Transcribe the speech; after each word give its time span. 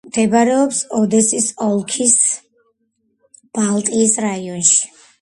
მდებარეობს 0.09 0.79
ოდესის 0.99 1.51
ოლქის 1.67 2.17
ბალტის 3.61 4.21
რაიონში. 4.31 4.87